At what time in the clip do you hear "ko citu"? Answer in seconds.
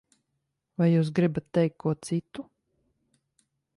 1.85-2.47